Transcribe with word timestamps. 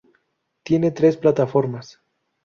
Tiene 0.63 0.89
tres 0.93 1.15
plataformas. 1.17 2.01